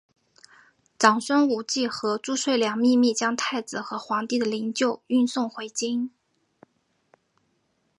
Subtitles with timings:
[0.97, 6.09] 长孙无忌和褚遂良秘密将太子和皇帝的灵柩运送回京。